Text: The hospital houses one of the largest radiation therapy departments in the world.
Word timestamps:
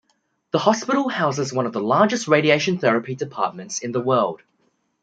The 0.49 0.57
hospital 0.57 1.09
houses 1.09 1.53
one 1.53 1.67
of 1.67 1.73
the 1.73 1.79
largest 1.79 2.27
radiation 2.27 2.79
therapy 2.79 3.13
departments 3.13 3.83
in 3.83 3.91
the 3.91 4.01
world. 4.01 4.41